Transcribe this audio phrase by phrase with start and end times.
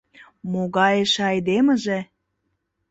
[0.51, 1.99] Могай эше айдемыже!